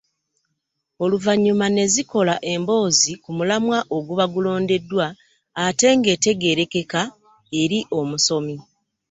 [1.03, 5.05] Oluvannyuma ne zikola emboozi ku mulamwa oguba gulondeddwa
[5.65, 7.01] ate ng'etegeerekeka
[7.61, 8.55] eri omusomi.